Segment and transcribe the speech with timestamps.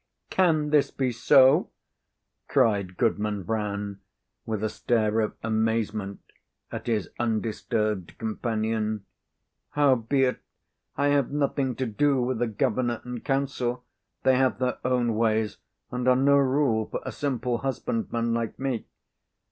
[0.31, 1.69] "Can this be so?"
[2.47, 3.99] cried Goodman Brown,
[4.47, 6.21] with a stare of amazement
[6.71, 9.05] at his undisturbed companion.
[9.73, 10.39] "Howbeit,
[10.97, 13.83] I have nothing to do with the governor and council;
[14.23, 15.57] they have their own ways,
[15.91, 18.87] and are no rule for a simple husbandman like me.